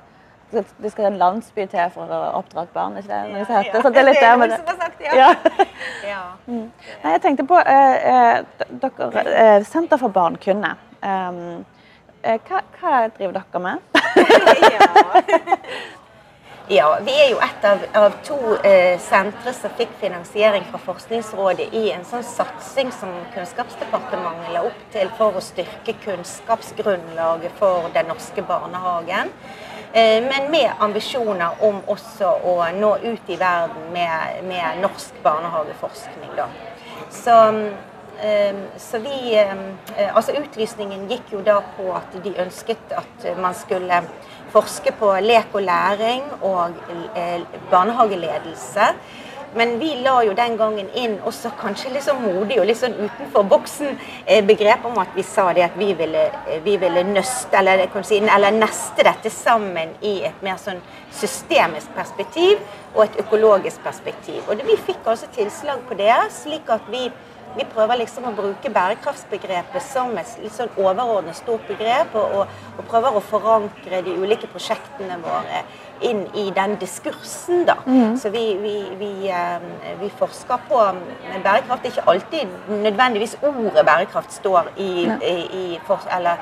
[0.52, 3.20] det skal en landsby til for å oppdra et barn, ikke det?
[3.32, 3.80] Ja, ja.
[3.82, 4.58] Så det er litt der med det.
[4.78, 5.30] Sagt, ja.
[6.12, 6.20] ja.
[6.46, 6.68] Mm.
[7.02, 10.76] Nei, jeg tenkte på eh, eh dere, eh, Senter for barnekunne.
[11.02, 11.64] Um,
[12.26, 13.78] Eh, hva, hva driver dere med?
[16.76, 16.86] ja.
[17.06, 21.84] Vi er jo et av, av to eh, sentre som fikk finansiering fra Forskningsrådet i
[21.94, 28.42] en sånn satsing som Kunnskapsdepartementet la opp til for å styrke kunnskapsgrunnlaget for den norske
[28.48, 29.30] barnehagen.
[29.96, 36.34] Eh, men med ambisjoner om også å nå ut i verden med, med norsk barnehageforskning.
[36.36, 36.50] Da.
[37.08, 37.36] Så,
[38.20, 39.16] eh, så vi
[40.12, 44.02] Altså utlysningen gikk jo da på at de ønsket at man skulle
[44.52, 46.76] forske på lek og læring og
[47.70, 48.92] barnehageledelse.
[49.56, 52.96] Men vi la jo den gangen inn også kanskje litt sånn modig og litt sånn
[52.98, 53.94] utenfor boksen
[54.26, 57.86] eh, begrep om at vi sa det at vi ville, eh, vi ville nøste, eller,
[58.04, 60.82] si, eller, neste dette sammen i et mer sånn
[61.16, 62.60] systemisk perspektiv
[62.94, 64.42] og et økologisk perspektiv.
[64.44, 67.08] Og det, vi fikk altså tilslag på det, slik at vi
[67.56, 72.58] vi prøver liksom å bruke bærekraftsbegrepet som et litt sånn overordnet stort begrep, og, og,
[72.76, 75.62] og, prøver å forankre de ulike prosjektene våre
[76.02, 77.64] inn i den diskursen.
[77.66, 77.74] da.
[77.86, 78.16] Mm.
[78.18, 79.66] Så vi, vi, vi, um,
[80.00, 80.82] vi, forsker på
[81.32, 81.84] Men bærekraft.
[81.84, 85.18] Er ikke alltid nødvendigvis ordet bærekraft står i, ja.
[85.22, 85.80] i, i
[86.16, 86.36] eller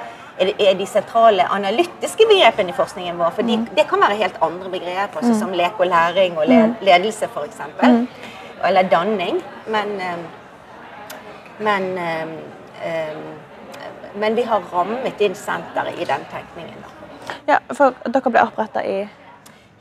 [0.58, 3.30] er de sentrale analytiske begrepene i forskningen vår.
[3.30, 3.66] For de, mm.
[3.76, 5.38] det kan være helt andre begreper, altså, mm.
[5.38, 6.74] som lek og læring og mm.
[6.80, 7.60] ledelse f.eks.
[7.82, 8.08] Mm.
[8.64, 9.42] Eller danning.
[9.66, 10.24] Men um,
[11.58, 12.22] men, eh,
[12.82, 13.16] eh,
[14.14, 16.82] men vi har rammet inn senteret i den tenkningen.
[16.82, 16.88] Da.
[17.46, 19.20] Ja, for dere ble oppretta i eh,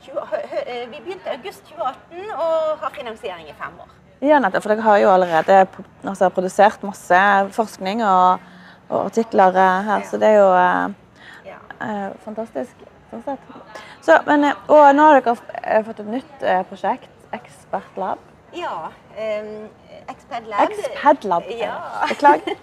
[0.04, 3.92] Vi begynte i august 2018 og har finansiering i fem år.
[4.24, 4.64] Ja, nettopp.
[4.64, 5.60] For dere har jo allerede
[6.04, 7.20] altså, produsert masse
[7.56, 8.44] forskning og,
[8.88, 10.02] og artikler her, ja.
[10.08, 10.50] så det er jo
[11.48, 11.58] ja.
[11.80, 12.84] eh, fantastisk.
[13.14, 13.22] Sånn
[14.02, 18.22] så, men, og nå har dere fått et nytt prosjekt, Ekspertlab.
[18.54, 18.90] Ja.
[19.18, 19.68] Um,
[20.08, 20.68] Expedlab.
[20.70, 21.42] Xpadlab.
[21.58, 21.74] Ja.
[22.08, 22.56] Beklager.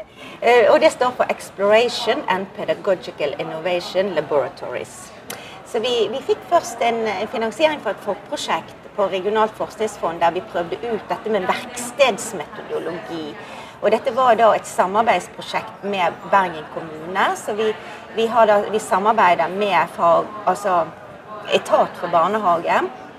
[0.72, 5.11] og det står for Exploration and Pedagogical Innovation Laboratories.
[5.72, 10.42] Så vi, vi fikk først en, finansiering for et forprosjekt på regionalt forskningsfond der vi
[10.52, 13.30] prøvde ut dette med verkstedsmetodologi.
[13.80, 17.24] Og dette var da et samarbeidsprosjekt med Bergen kommune.
[17.40, 17.70] Så vi,
[18.18, 20.82] vi, da, vi samarbeider med fag, altså
[21.56, 23.11] etat for barnehage Eh,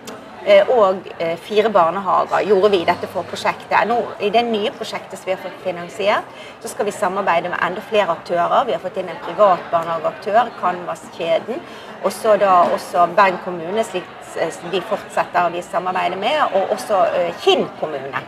[0.68, 3.88] og eh, fire barnehager gjorde vi dette for prosjektet.
[3.88, 7.62] Nå, I det nye prosjektet som vi har fått finansiert, så skal vi samarbeide med
[7.64, 8.66] enda flere aktører.
[8.68, 11.64] Vi har fått inn en privat barnehageaktør, Canvas-kjeden.
[12.04, 17.04] Og så da også Bergen kommune, slik vi de fortsetter vi samarbeider med, og også
[17.44, 18.24] Kinn kommune.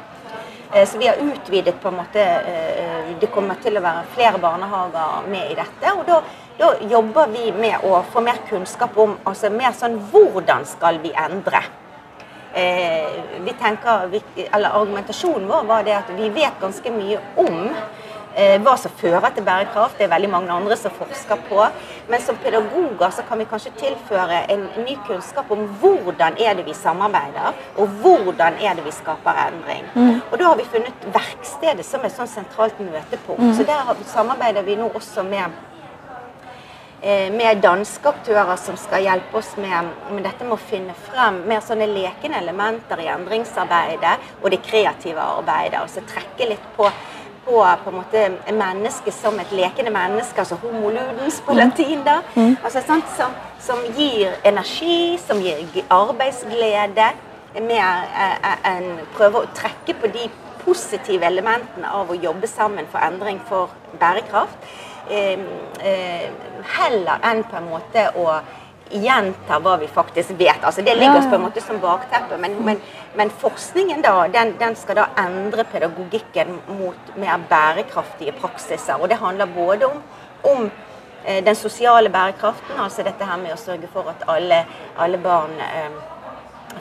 [0.75, 2.23] Så vi har utvidet på en måte
[3.21, 5.93] Det kommer til å være flere barnehager med i dette.
[5.97, 6.21] og da
[6.57, 11.11] da jobber vi med å få mer kunnskap om altså mer sånn hvordan skal vi
[11.11, 11.84] endre eh,
[12.55, 14.09] vi tenker,
[14.51, 17.57] eller Argumentasjonen vår var det at vi vet ganske mye om
[18.35, 19.97] eh, hva som fører til bærekraft.
[19.97, 21.67] Det er veldig mange andre som forsker på.
[22.07, 26.65] Men som pedagoger så kan vi kanskje tilføre en ny kunnskap om hvordan er det
[26.69, 29.85] vi samarbeider, og hvordan er det vi skaper endring.
[29.95, 30.19] Mm.
[30.31, 33.41] Og da har vi funnet verkstedet som et sånn sentralt møtepunkt.
[33.41, 33.55] Mm.
[33.57, 35.74] Så der samarbeider vi nå også med Eh,
[37.01, 41.59] med danske aktører som skal hjelpe oss med, med, dette med å finne frem mer
[41.61, 45.81] sånne lekende elementer i endringsarbeidet og det kreative arbeidet.
[45.83, 46.87] Altså trekke litt på,
[47.45, 51.59] på, på en måte mennesket som et lekende menneske, altså homo ludens på mm.
[51.61, 52.01] latin.
[52.07, 52.57] da, mm.
[52.63, 55.61] altså sånt som, som, gir energi, som gir
[55.93, 57.11] arbeidsglede.
[57.55, 60.25] Mer eh, eh, enn prøver å trekke på de
[60.65, 64.57] positive elementene av å jobbe sammen for endring for bærekraft.
[65.09, 65.39] Eh,
[65.85, 66.29] eh,
[66.65, 68.39] heller enn på en måte å
[68.89, 70.63] gjenta hva vi faktisk vet.
[70.63, 72.81] Altså, det ligger oss på en måte som bakteppe, men, men,
[73.15, 78.97] men forskningen da, den, den, skal da endre pedagogikken mot mer bærekraftige praksiser.
[78.97, 80.01] Og det handler både om,
[80.43, 80.67] om
[81.25, 84.63] eh, den sosiale bærekraften, altså dette her med å sørge for at alle,
[84.97, 86.01] alle barn eh,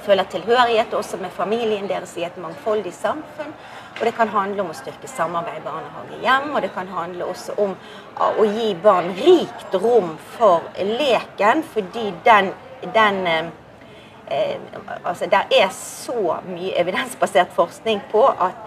[0.05, 3.53] føler tilhørighet, også med familien deres i et mangfoldig samfunn.
[4.01, 7.55] Og det kan handle om å styrke samarbeid barnehage hjem, og det kan handle også
[7.63, 7.77] om
[8.19, 12.51] å gi barn rikt rom for leken, fordi den,
[12.95, 14.57] den eh,
[15.05, 18.67] altså Der er så mye evidensbasert forskning på at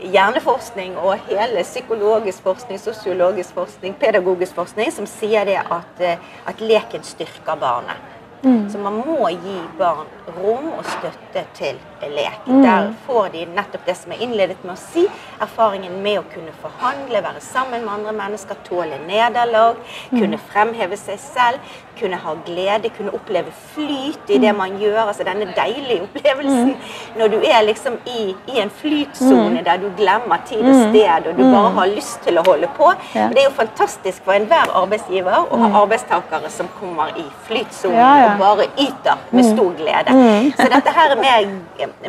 [0.00, 6.60] hjerneforskning og hele psykologisk forskning, sosiologisk forskning, pedagogisk forskning som sier det at, eh, at
[6.60, 7.96] leken styrker barnet.
[8.42, 8.70] Mm.
[8.70, 10.06] Så man må gi barn
[10.36, 12.46] rom og støtte til lek.
[12.46, 12.62] Mm.
[12.62, 15.06] Der får de nettopp det som er innledet med å si,
[15.42, 19.78] erfaringen med å kunne forhandle, være sammen med andre mennesker, tåle nederlag,
[20.10, 20.18] mm.
[20.18, 24.58] kunne fremheve seg selv, kunne ha glede, kunne oppleve flyt i det mm.
[24.58, 25.00] man gjør.
[25.04, 27.18] Altså denne deilige opplevelsen mm.
[27.20, 29.64] når du er liksom i, i en flytsone mm.
[29.66, 32.90] der du glemmer tid og sted, og du bare har lyst til å holde på.
[33.14, 33.28] Ja.
[33.32, 38.12] Det er jo fantastisk for enhver arbeidsgiver å ha arbeidstakere som kommer i flytsonen ja,
[38.22, 38.32] ja.
[38.32, 40.11] og bare yter med stor glede.
[40.12, 41.52] Så dette her med,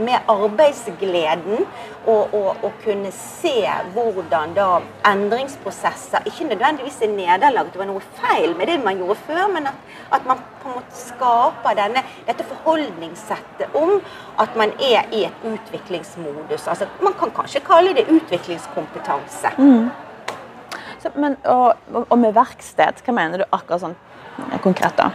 [0.04, 1.64] med arbeidsgleden
[2.10, 3.64] og å kunne se
[3.94, 4.68] hvordan da
[5.08, 9.72] endringsprosesser Ikke nødvendigvis er nederlag, det var noe feil med det man gjorde før, men
[9.72, 9.80] at,
[10.12, 13.96] at man på en måte skaper denne, dette forholdningssettet om
[14.42, 16.68] at man er i et utviklingsmodus.
[16.68, 19.56] Altså, man kan kanskje kalle det utviklingskompetanse.
[19.58, 19.92] Mm.
[21.04, 21.74] Så, men, og,
[22.10, 23.96] og, med verksted, hva mener du akkurat sånn
[24.64, 25.12] konkret da?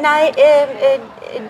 [0.00, 1.00] Nei, eh, eh,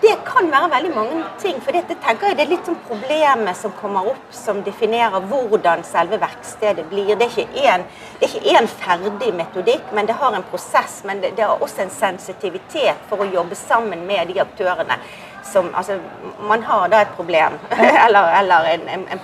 [0.01, 1.61] det kan være veldig mange ting.
[1.63, 5.85] For dette tenker jeg det er litt sånn problemet som kommer opp, som definerer hvordan
[5.87, 7.13] selve verkstedet blir.
[7.15, 7.85] Det er
[8.19, 11.01] ikke én ferdig metodikk, men det har en prosess.
[11.07, 14.99] Men det, det har også en sensitivitet for å jobbe sammen med de aktørene
[15.43, 15.99] som Altså,
[16.39, 17.55] man har da et problem,
[18.05, 19.19] eller, eller en, en, en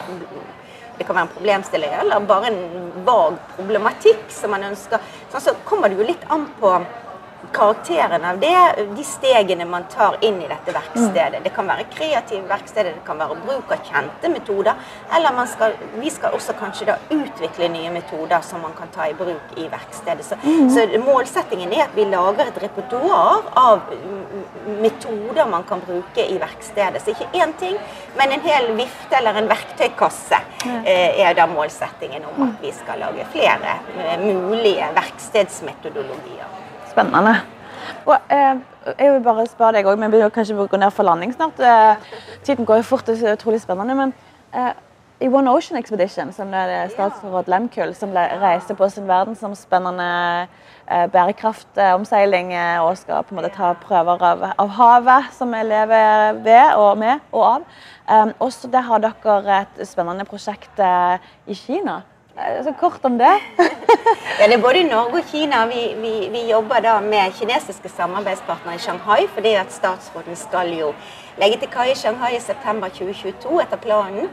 [1.00, 5.00] det kan være en problemstilling eller bare en vag problematikk som man ønsker.
[5.32, 6.74] Sånn, så kommer det jo litt an på
[7.54, 11.40] karakteren av det, de stegene man tar inn i dette verkstedet.
[11.40, 11.44] Mm.
[11.44, 14.80] Det kan være kreative verksteder, det kan være bruk av kjente metoder.
[15.16, 19.16] Eller skal, vi skal også kanskje da utvikle nye metoder som man kan ta i
[19.18, 20.26] bruk i verkstedet.
[20.26, 20.70] Så, mm.
[20.76, 23.84] så målsettingen er at vi lager et repertoar av
[24.82, 27.04] metoder man kan bruke i verkstedet.
[27.04, 27.78] Så ikke én ting,
[28.18, 30.40] men en hel vifte eller en verktøykasse
[30.86, 36.59] eh, er da målsettingen om at vi skal lage flere eh, mulige verkstedsmetodologier
[36.92, 37.36] spennende.
[38.06, 38.60] Og, eh,
[39.00, 41.60] jeg vil bare spørre deg også, Vi begynner kanskje gå ned for landing snart.
[41.60, 41.96] Eh,
[42.44, 43.96] tiden går jo fort, det er utrolig spennende.
[43.96, 44.14] men
[44.54, 44.74] eh,
[45.22, 50.48] i One Ocean Expedition, som er statsråd Lemkull, som reiser på sin verdensomspennende
[50.88, 55.64] eh, bærekraftomseiling eh, og skal på en måte ta prøver av, av havet som vi
[55.68, 57.68] lever ved og med og av.
[58.10, 62.00] Um, også der har dere et spennende prosjekt i Kina
[62.64, 63.40] så kort om det.
[64.40, 65.66] ja, det er både Norge og Kina.
[65.68, 69.28] Vi, vi, vi, jobber da med kinesiske samarbeidspartnere i Shanghai.
[69.34, 70.94] fordi at statsråden skal jo
[71.38, 74.30] legge til kai i Shanghai i september 2022 etter planen.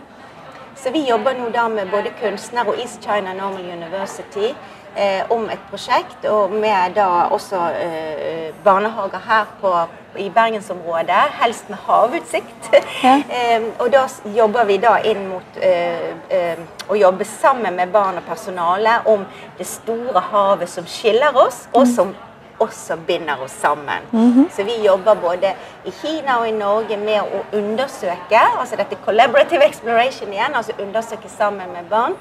[0.77, 4.53] Så vi jobber nå da med både kunstnere og East China Normal University
[4.97, 9.73] eh, om et prosjekt, og med da også eh, barnehager her på,
[10.19, 12.71] i bergensområdet, helst med havutsikt.
[13.03, 13.17] Ja.
[13.37, 14.07] eh, og da
[14.37, 19.27] jobber vi da inn mot eh, eh, å jobbe sammen med barn og personale om
[19.59, 21.93] det store havet som skiller oss, og mm.
[21.97, 22.15] som
[22.59, 24.03] også binder oss sammen.
[24.13, 24.57] Mm -hmm.
[24.57, 25.53] Så vi jobber både
[25.85, 31.29] i Kina og i Norge med å undersøke altså dette collaborative exploration igjen, altså undersøke
[31.29, 32.15] sammen med barn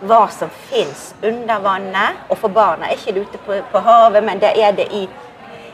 [0.00, 2.22] hva som fins under vannet.
[2.28, 5.04] Og for barna er ikke det ute på, på, havet, men det er det i,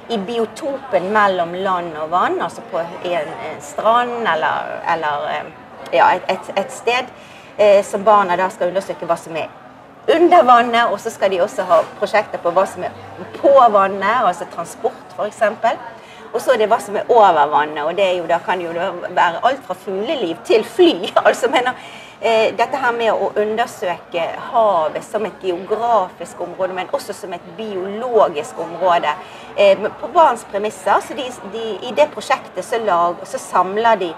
[0.09, 2.41] i, biotopen mellom land og vann.
[2.43, 5.53] Altså på en, en strand eller, eller eh,
[5.93, 7.13] ja, et, et, sted.
[7.59, 9.53] Eh, som barna da skal undersøke hva som er
[10.15, 10.89] under vannet.
[10.91, 12.97] Og så skal de også ha prosjekter på hva som er
[13.39, 15.43] på vannet, altså transport f.eks.
[16.35, 18.73] Og så er det hva som er over vannet, og det jo, da kan jo
[18.75, 21.13] være alt fra fugleliv til fly.
[21.29, 21.79] altså mener
[22.25, 28.63] Dette her med å undersøke havet som et geografisk område, men også som et biologisk
[28.65, 29.11] område
[29.61, 31.03] eh, på barns premisser.
[31.05, 34.11] så de, de, I det prosjektet så, lag, så samler de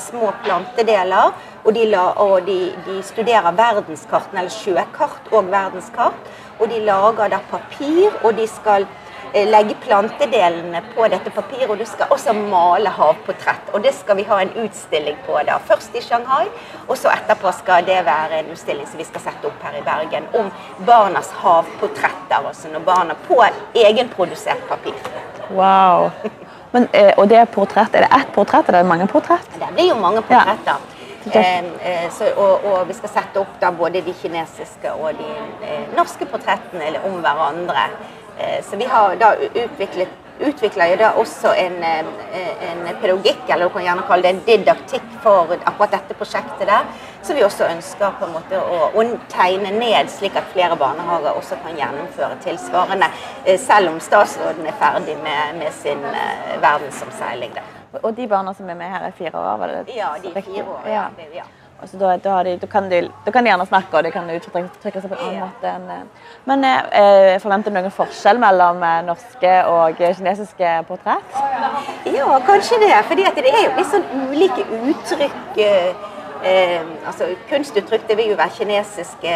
[0.00, 6.32] små plantedeler, og, de, la, og de, de studerer verdenskartene, eller sjøkart og verdenskart.
[6.58, 9.01] Og de lager da papir, og de skal Eh,
[9.32, 11.70] legge plantedelene på dette papiret.
[11.70, 13.72] Og du skal også male havportrett.
[13.72, 15.58] Og det skal vi ha en utstilling på da.
[15.68, 16.46] Først i Shanghai,
[16.86, 19.84] og så etterpå skal det være en utstilling som vi skal sette opp her i
[19.86, 20.52] Bergen om
[20.86, 22.40] barnas havportretter.
[22.40, 23.40] Altså når barna på
[23.74, 24.98] egenprodusert papir.
[25.50, 26.10] Wow.
[26.72, 29.48] Men, eh, og det er portrett, er det ett portrett, eller er det mange portrett?
[29.60, 30.72] Det blir jo mange portretter.
[30.72, 30.92] Ja.
[31.24, 35.28] Eh, så, og, og, vi skal sette opp da både de kinesiske og de
[35.68, 37.84] eh, norske portrettene om hverandre.
[38.38, 42.04] Eh, så vi har da utviklet utvikla jo da også en, eh,
[42.70, 46.88] en, pedagogikk, eller du kan gjerne kalle det en didaktikk for akkurat dette prosjektet der.
[47.22, 51.38] Som vi også ønsker på en måte å, å tegne ned, slik at flere barnehager
[51.38, 53.10] også kan gjennomføre tilsvarende.
[53.44, 56.02] Eh, selv om statsråden er ferdig med, med sin
[56.60, 57.58] verdensomseiling.
[58.02, 59.56] Og de barna som er med her, er fire år?
[59.58, 59.96] var det?
[59.96, 60.88] Ja, de er fire år.
[60.88, 61.10] ja.
[61.34, 61.50] ja.
[61.82, 64.28] Altså, da, da, de, da, kan de, da, kan de, gjerne snakke, og de kan
[64.30, 65.72] uttrykke seg på en annen måte.
[65.72, 65.88] enn...
[65.90, 71.36] Eh, men eh, eh, forventer du noen forskjell mellom eh, norske og kinesiske portrett?
[72.06, 72.94] Ja, kanskje det.
[73.08, 75.62] For det er jo litt sånn ulike uttrykk.
[76.42, 79.34] Eh, altså Kunstuttrykk det vil jo være kinesiske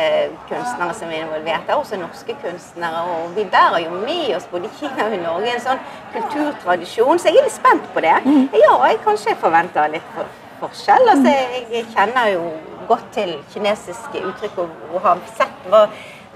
[0.49, 1.67] kunstnere som er involvert.
[1.67, 3.05] Det er også norske kunstnere.
[3.11, 7.43] Og vi bærer jo med oss både Kina og Norge en sånn kulturtradisjon, så jeg
[7.43, 8.17] er litt spent på det.
[8.27, 8.51] Mm.
[8.55, 10.27] Ja, jeg kanskje forventer litt for
[10.61, 11.09] forskjell.
[11.15, 11.33] Altså,
[11.73, 12.45] jeg kjenner jo
[12.89, 15.87] godt til kinesiske uttrykk og, har sett hva,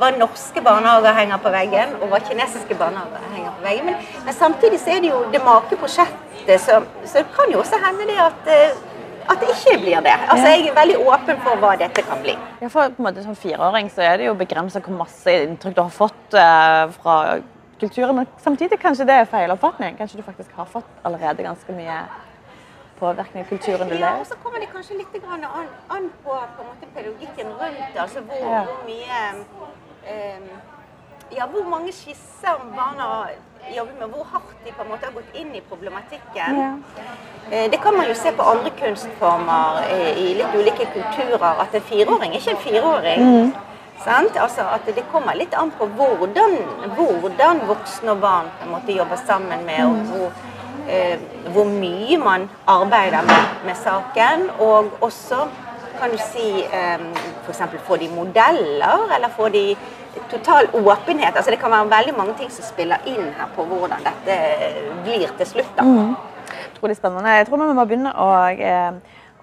[0.01, 3.91] hva norske barnehager henger på veggen, og hva kinesiske barnehager henger på veggen.
[3.91, 7.81] Men, men samtidig så er det jo det makeprosjektet, så, så det kan jo også
[7.85, 8.87] hende det at eh,
[9.31, 10.15] at det ikke blir det.
[10.33, 12.35] Altså, Jeg er veldig åpen for hva dette kan bli.
[12.61, 15.77] Ja, for på en måte Som fireåring så er det jo begrensa hvor masse inntrykk
[15.77, 17.17] du har fått eh, fra
[17.81, 18.17] kulturen.
[18.17, 19.97] Men samtidig kanskje det er feil oppfatning.
[19.99, 22.01] Kanskje du faktisk har fått allerede ganske mye
[23.01, 25.45] påvirkning av kulturen du Ja, og så kommer det kanskje litt an,
[25.97, 27.97] an på, på måte, pedagogikken rundt.
[27.97, 28.65] Altså hvor, Ja.
[28.69, 29.21] hvor mye
[30.15, 30.51] um,
[31.39, 33.07] Ja, hvor mange skisser barna
[33.77, 34.09] jobber med.
[34.09, 36.59] Hvor hardt de på en måte har gått inn i problematikken.
[36.63, 36.71] Ja.
[37.53, 39.85] Eh, Det kan man jo se på andre kunstformer
[40.17, 41.61] i litt ulike kulturer.
[41.61, 43.21] At en fireåring er ikke en fireåring.
[43.21, 43.53] Mm.
[44.05, 44.37] Sant?
[44.37, 46.57] Altså at Det kommer litt an på hvordan,
[46.97, 50.33] hvordan voksne og barn på en måte jobber sammen med, og hvor, eh,
[51.55, 54.49] hvor mye man arbeider med, med saken.
[54.59, 55.45] Og også
[56.01, 57.01] kan du si eh,
[57.45, 57.63] f.eks.
[57.87, 59.65] får de modeller, eller får de
[60.31, 61.37] total åpenhet.
[61.37, 64.37] Altså Det kan være veldig mange ting som spiller inn her på hvordan dette
[65.05, 65.73] blir til slutt.
[65.79, 65.87] da.
[66.75, 67.37] Utrolig spennende.
[67.37, 68.93] Jeg tror vi må begynne å, eh,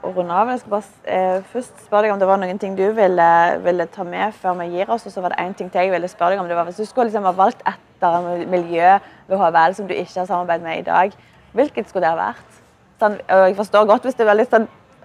[0.03, 0.49] å runde av.
[0.49, 3.29] Jeg skal bare eh, først spørre deg om det var noen ting du ville,
[3.63, 5.05] ville ta med før vi gir oss.
[5.05, 6.47] Og så var det én ting til jeg ville spørre deg om.
[6.47, 9.93] Det var Hvis du skulle liksom ha valgt et av miljø ved HVL som du
[9.93, 11.11] ikke har samarbeidet med i dag,
[11.57, 12.59] hvilket skulle det ha vært?
[13.01, 14.63] Sånn, og jeg forstår godt hvis det er veldig sånn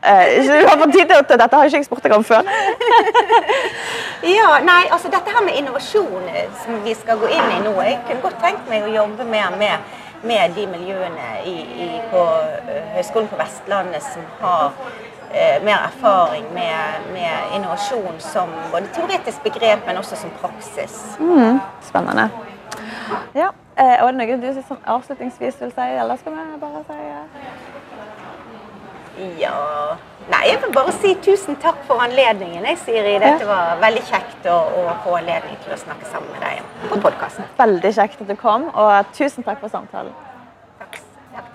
[0.08, 2.46] eh, du har fått tid til Dette har ikke jeg spurt deg om før.
[4.22, 7.72] Ja, nei, altså Dette her med innovasjon eh, som vi skal gå inn i nå
[7.82, 12.22] Jeg kunne godt tenkt meg å jobbe mer med, med de miljøene i, i, på
[12.94, 14.76] Høgskolen på Vestlandet som har
[15.32, 20.96] eh, mer erfaring med, med innovasjon som både teoretisk begrep, men også som praksis.
[21.88, 22.28] Spennende.
[23.34, 26.82] Ja, eh, og er det noe du som avslutningsvis vil si, eller skal vi bare
[26.88, 27.22] si ja?
[29.38, 29.58] Ja
[30.30, 32.62] Nei, jeg vil bare si tusen takk for anledningen.
[32.62, 33.16] Jeg, Siri.
[33.18, 37.00] Dette var veldig kjekt å, å få anledning til å snakke sammen med deg på
[37.02, 37.48] podkasten.
[37.58, 40.14] Veldig kjekt at du kom, og tusen takk for samtalen.
[40.78, 41.00] Takk.
[41.34, 41.50] takk.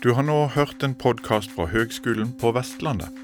[0.00, 3.23] Du har nå hørt en podkast fra Høgskolen på Vestlandet.